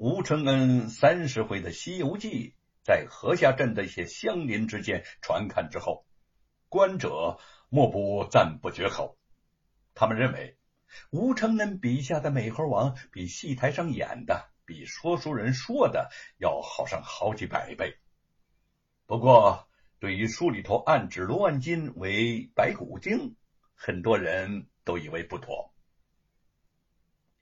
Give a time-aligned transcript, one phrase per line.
[0.00, 2.50] 吴承恩三十回的《西游记》
[2.84, 6.06] 在河下镇的一些乡邻之间传看之后，
[6.68, 9.18] 观者莫不赞不绝口。
[9.96, 10.56] 他们认为
[11.10, 17.98] 吴承恩笔下的美猴王比戏台上演的、比说书人说的要好上好几百倍。
[19.04, 19.66] 不过，
[19.98, 23.34] 对于书里头暗指罗万金为白骨精，
[23.74, 25.74] 很多人都以为不妥。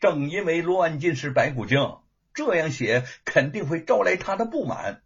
[0.00, 1.98] 正因为罗万金是白骨精，
[2.36, 5.02] 这样写肯定会招来他的不满，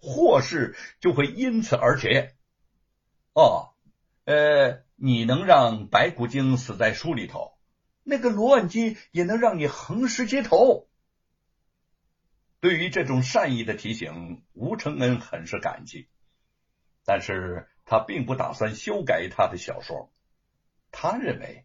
[0.00, 2.34] 祸事就会因此而结。
[3.34, 3.74] 哦，
[4.24, 7.58] 呃，你能让白骨精死在书里头，
[8.04, 10.88] 那个罗万金也能让你横尸街头。
[12.60, 16.08] 对于这种善意的提醒，吴承恩很是感激。
[17.04, 20.12] 但是他并不打算修改他的小说。
[20.92, 21.64] 他认为，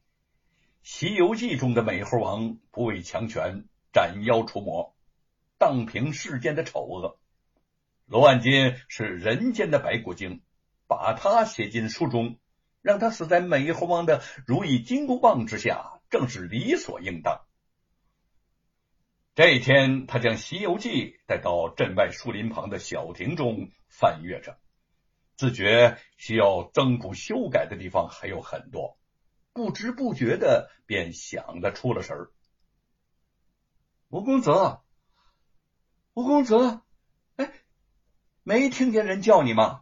[0.89, 4.95] 《西游记》中的美猴王不畏强权，斩妖除魔，
[5.63, 7.17] 荡平世间的丑恶。
[8.06, 10.42] 罗万金是人间的白骨精，
[10.89, 12.38] 把他写进书中，
[12.81, 17.45] 让他死在美猴王的如意金箍棒之下，正是理所应当。
[19.36, 20.89] 这一天，他将《西游记》
[21.28, 24.59] 带到镇外树林旁的小亭中翻阅着。
[25.38, 29.00] 自觉需要增补修改的地方还有很多，
[29.53, 32.31] 不知不觉的便想得出了神儿。
[34.09, 34.52] 吴公子，
[36.14, 36.81] 吴公子，
[37.38, 37.52] 哎，
[38.44, 39.81] 没听见人叫你吗？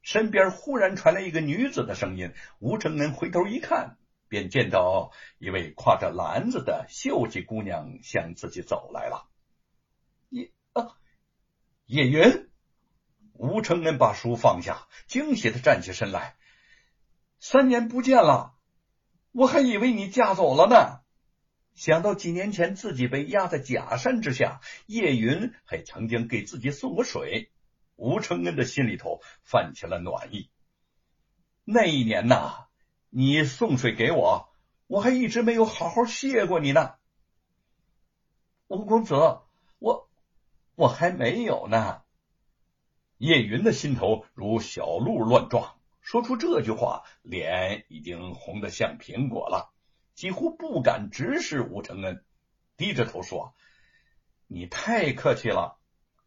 [0.00, 2.32] 身边忽然传来一个女子的声音。
[2.58, 9.28] 吴承恩回头一看，便见到一位挎着篮子的秀气姑娘向自己走来了。
[10.30, 10.96] 叶啊，
[11.84, 12.48] 叶云。
[13.34, 16.36] 吴承恩把书放下，惊喜的站起身来。
[17.40, 18.54] 三年不见了，
[19.32, 21.03] 我还以为你嫁走了呢。
[21.74, 27.50] 想到几年前自己被压在假山之下，叶云还曾经给自己送过水，
[27.96, 30.50] 吴承恩的心里头泛起了暖意。
[31.64, 32.66] 那一年呐，
[33.10, 34.48] 你送水给我，
[34.86, 36.94] 我还一直没有好好谢过你呢。
[38.68, 39.14] 吴公子，
[39.78, 40.08] 我
[40.76, 42.02] 我还没有呢。
[43.18, 49.73] 叶云的心头如小鹿乱撞，说出这句话，脸已经红得像苹果了，
[50.14, 52.24] 几乎不敢直视吴承恩，
[52.76, 53.54] 低着头说
[54.46, 55.78] ：“你太客气了，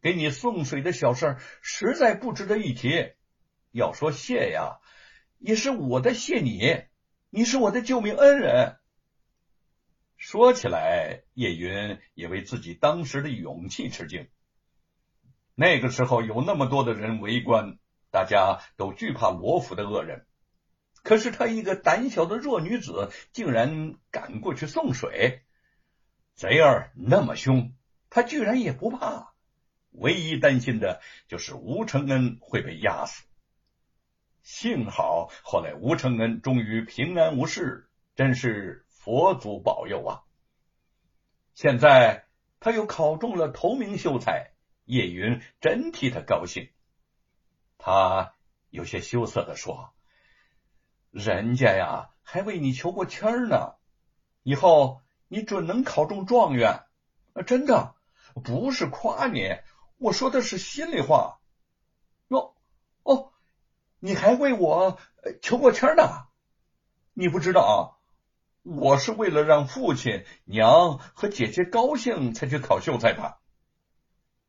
[0.01, 3.13] 给你送水的小事实在不值得一提。
[3.71, 4.79] 要说谢呀，
[5.39, 6.83] 也是我的谢你，
[7.29, 8.77] 你是我的救命恩人。”
[10.17, 14.27] 说起来，叶云也为自己当时的勇气吃惊。
[15.53, 17.77] 那个时候有那么多的人围观，
[18.11, 20.25] 大家都惧怕罗府的恶人。
[21.07, 25.41] 可是她一个胆小的弱女子，竟然敢过去送水。
[26.35, 27.73] 贼儿那么凶，
[28.09, 29.31] 她居然也不怕。
[29.91, 33.23] 唯一担心的就是吴承恩会被压死。
[34.43, 40.23] 幸好后来吴承恩终于平安无事，真是佛祖保佑啊！
[41.53, 42.27] 现在
[42.59, 44.51] 他又考中了头名秀才。
[44.83, 46.69] 叶云真替他高兴，
[47.77, 48.33] 他
[48.69, 49.93] 有些羞涩的说
[51.17, 53.73] ：“人家呀，还为你求过签呢，
[54.43, 56.83] 以后你准能考中状元。
[57.33, 57.95] 啊真的，
[58.43, 59.57] 不是夸你，
[59.97, 61.39] 我说的是心里话。
[62.27, 62.55] 哟，
[63.01, 63.31] 哦，
[63.99, 64.99] 你还为我
[65.41, 66.27] 求过签呢？
[67.13, 67.97] 你不知道啊，
[68.61, 73.37] 我是为了让父亲、娘和姐姐高兴才去考秀才的。”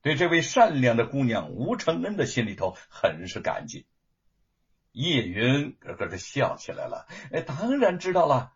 [0.03, 3.87] 对这位善良的姑娘吴承恩的心里头很是感激。
[4.99, 7.07] 叶云咯咯的笑起来了。
[7.31, 8.53] 哎，当然知道了。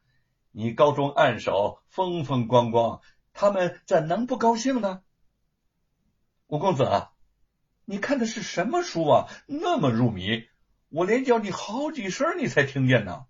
[0.50, 3.00] 你高中暗手风风光光，
[3.32, 5.04] 他们怎能不高兴呢？
[6.48, 7.06] 吴公子，
[7.84, 9.28] 你看的是什么书啊？
[9.46, 10.48] 那么入迷，
[10.88, 13.24] 我连叫你好几声你才听见呢。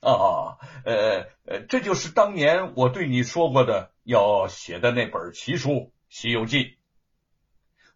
[0.00, 5.70] 啊，呃呃，这就是当年我对你说过的要写的那本奇书。
[6.10, 6.58] 《西游记》，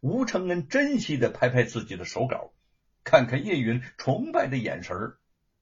[0.00, 2.53] 吴承恩珍惜的拍拍自己的手稿，
[3.04, 4.96] 看看叶云崇拜的眼神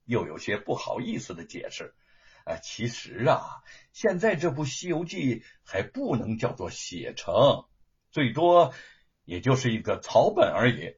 [0.05, 1.95] 又有些不好意思的解释
[2.47, 3.63] ：“啊，其实啊，
[3.93, 7.67] 现在这部《西游记》还不能叫做写成，
[8.11, 8.73] 最多
[9.25, 10.95] 也就是一个草本而已。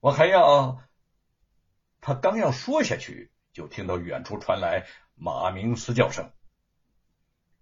[0.00, 0.84] 我还要……”
[2.00, 6.30] 他刚要说下去，就听到远处传来马鸣嘶叫声。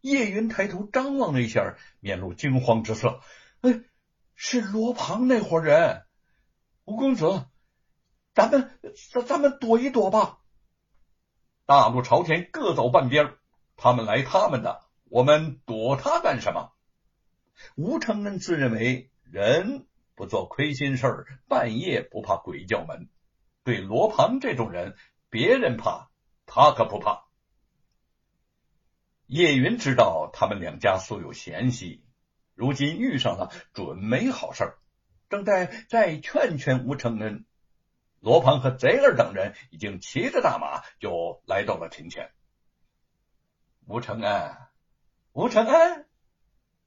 [0.02, 3.20] 叶云抬头张望了一下，面露惊慌之色。
[3.62, 3.80] 哎，
[4.34, 6.04] 是罗庞那伙人。
[6.84, 7.46] 吴公子，
[8.36, 8.70] 咱们
[9.12, 10.40] 咱咱们躲一躲吧。
[11.64, 13.32] 大路朝天，各走半边。
[13.76, 16.70] 他们来他们的，我们躲他干什么？
[17.76, 23.08] 吴承恩自认为人不做亏心事儿，半夜不怕鬼叫门。
[23.64, 24.96] 对罗庞这种人，
[25.30, 26.10] 别人怕，
[26.44, 27.24] 他可不怕。
[29.24, 32.04] 叶云知道他们两家素有嫌隙，
[32.54, 34.78] 如今遇上了，准没好事儿。
[35.30, 37.45] 正在再劝劝吴承恩，
[38.26, 42.32] 罗鹏和贼儿等人已经骑着大马就来到了庭前。
[43.86, 44.56] 吴承恩，
[45.30, 46.08] 吴承恩，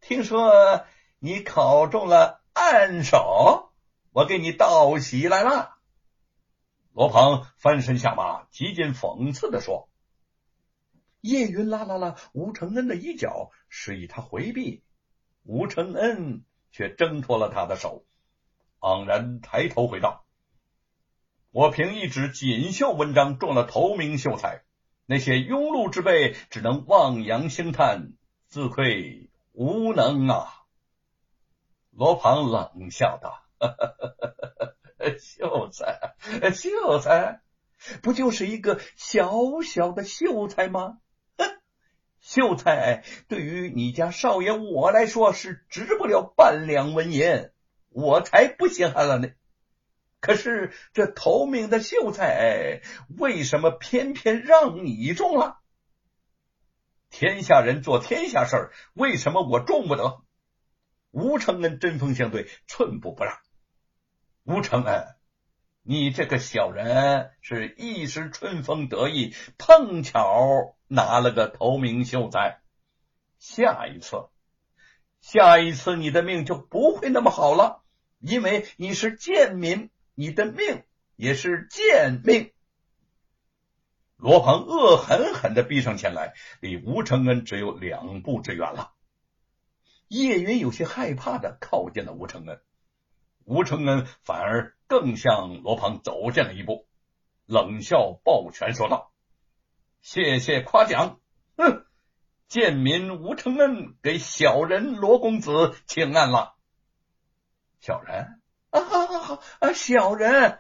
[0.02, 0.86] 听说
[1.18, 3.72] 你考中了暗手，
[4.12, 5.78] 我给你道喜来了。
[6.92, 9.88] 罗鹏翻身下马，极尽讽刺的说。
[11.22, 14.84] 叶云拉拉了吴承恩的衣角，示意他回避。
[15.44, 16.44] 吴承恩
[16.74, 18.04] 却挣脱了他的手，
[18.80, 20.26] 昂然抬头回道
[21.52, 24.62] ：“我凭一纸锦绣文章中了头名秀才，
[25.08, 28.14] 那些庸碌之辈只能望洋兴叹，
[28.46, 30.54] 自愧无能啊！”
[31.90, 33.44] 罗庞冷笑道
[35.20, 36.14] ：“秀才，
[36.54, 37.42] 秀才，
[38.04, 39.32] 不就是一个小
[39.64, 41.00] 小的秀才吗？”
[41.36, 41.60] 哼
[42.20, 47.50] 秀才对于你家少爷我来说是值不了半两文银，
[47.90, 49.30] 我才不稀罕了呢。
[50.20, 52.82] 可是这头名的秀才
[53.18, 55.60] 为什么偏偏让你中了？
[57.10, 60.22] 天下人做天下事儿为什么我中不得？
[61.12, 63.40] 吴承恩针锋相对，寸步不让。
[64.44, 65.08] 吴承恩。
[65.82, 72.60] 你这个小人是一时春风得意，碰巧拿了个头名秀才。
[73.40, 74.28] 下一次，
[75.20, 77.82] 下一次你的命就不会那么好了，
[78.20, 79.90] 因为你是贱民，
[80.20, 80.84] 你的命
[81.16, 82.52] 也是贱命。
[84.18, 88.92] 罗鹏恶狠狠的逼上前来，离吴承恩只有两步之远了。
[90.10, 92.62] 叶云有些害怕的靠近了吴承恩。
[93.46, 96.86] 吴承恩反而更向罗鹏走近了一步，
[97.46, 99.14] 冷笑抱拳说道
[100.04, 101.22] ：“谢谢夸奖，
[101.56, 101.86] 哼！
[102.50, 106.58] 贱民吴承恩给小人罗公子请安了。”
[107.80, 108.39] 小人
[108.72, 110.60] 啊，好好好啊，小人，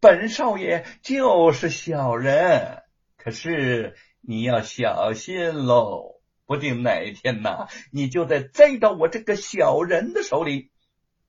[0.00, 2.82] 本少爷就是小人，
[3.16, 10.70] 可是你要小心喽，不定哪天呐，你就得栽到我这个小人的手里。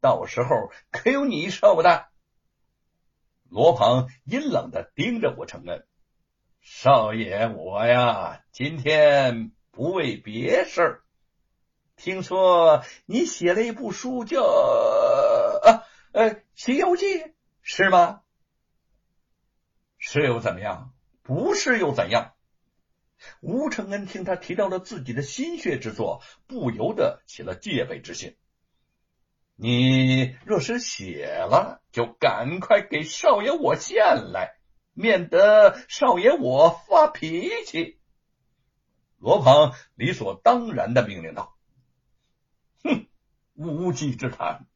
[0.02, 2.08] 到时候可有你受的！
[3.50, 5.86] 罗鹏阴冷的盯着吴承恩，
[6.60, 11.02] 少爷，我呀，今天不为别事
[11.96, 14.42] 听说你写了一部书，叫
[16.14, 17.06] 呃《西游记》，
[17.64, 18.22] 是吗？
[19.98, 20.94] 是又怎么样？
[21.24, 22.34] 不是又怎样？
[23.42, 28.38] 吴承恩听他提到了自己的心血之作，不由得起了戒备之心。
[29.56, 34.60] 你若是写了，就赶快给少爷我献来，
[34.94, 38.00] 免得少爷我发脾气。
[39.18, 41.58] 罗鹏理所当然的命令道
[42.86, 43.08] ：“哼，
[43.56, 44.68] 无稽之谈。”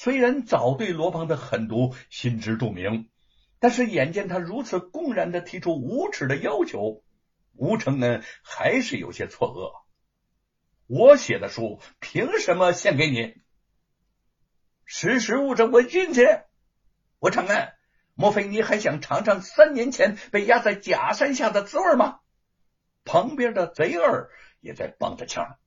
[0.00, 3.10] 虽然早对罗庞的狠毒心知肚明，
[3.58, 7.02] 但是眼见他如此公然的提出无耻的要求，
[7.54, 9.72] 吴承恩还是有些错愕。
[10.86, 13.42] 我写的书凭什么献给你？
[14.84, 16.44] 识时务者为俊杰。
[17.18, 17.72] 我承认，
[18.14, 22.20] 莫非你还想尝尝三年前被压在假山下的滋味吗？
[23.02, 25.58] 旁边的贼儿也在帮着腔。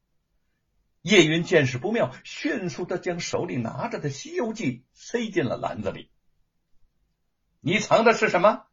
[1.02, 6.12] 叶云见势不妙，迅速的将手里拿着的《西游记》塞进了篮子里。
[7.60, 8.66] 你藏的是什么？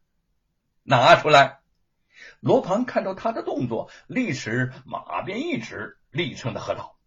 [0.83, 1.59] 拿出来！
[2.39, 5.97] 罗庞看到他的动作，立时马鞭一指。
[6.11, 6.97] 厉声的喝道：“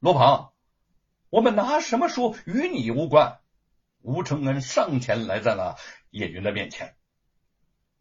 [0.00, 0.50] 罗鹏，
[1.30, 3.40] 我们拿什么书与你无关？”
[4.02, 5.76] 吴承恩上前来在了
[6.10, 6.94] 叶云的面前：“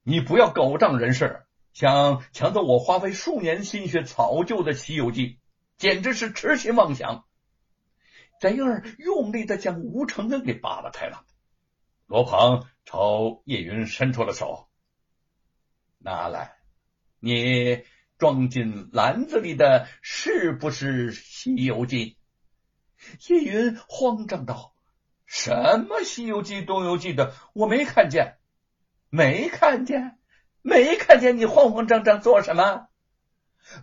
[0.03, 5.27] 你不要狗仗人势，想抢走我花费数年心血草就的《西游记》，
[5.79, 7.25] 简直是痴心妄想！”
[8.39, 11.25] 贼儿用力的将吴承恩给扒拉开了。
[12.05, 14.69] 罗鹏朝叶云伸出了手
[15.97, 16.53] ：“拿来，
[17.19, 17.83] 你。”
[18.19, 22.17] 装进篮子里的是不是《西游记》？
[23.33, 24.73] 叶云慌张道
[25.25, 27.33] ：“什么《西游记》《东游记》的？
[27.53, 28.37] 我没看见，
[29.09, 30.19] 没看见，
[30.61, 31.37] 没看见！
[31.37, 32.87] 你慌慌张张做什么？”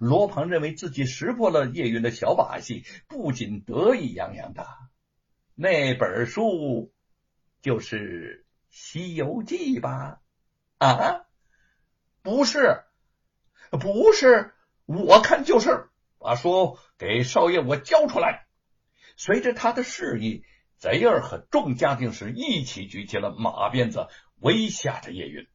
[0.01, 4.67] 罗庞认为自己识破了叶云的小把戏，不仅得意洋洋的。
[5.55, 6.93] 那本书
[7.63, 10.21] 就是《西游记》吧？
[10.79, 11.27] 啊，
[12.23, 12.83] 不是。
[13.71, 14.55] 不是，
[14.85, 15.89] 我看就是。
[16.19, 18.47] 把书给少爷我交出来。
[19.17, 20.45] 随着他的示意，
[20.77, 24.09] 贼儿和众家丁士一起举起了马鞭子，
[24.41, 25.47] 威吓着叶云。